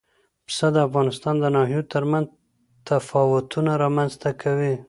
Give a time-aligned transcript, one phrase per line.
[0.45, 2.27] پسه د افغانستان د ناحیو ترمنځ
[2.87, 4.73] تفاوتونه رامنځ ته کوي.